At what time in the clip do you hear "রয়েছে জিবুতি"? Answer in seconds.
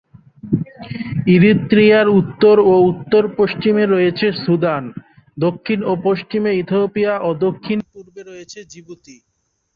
8.23-9.15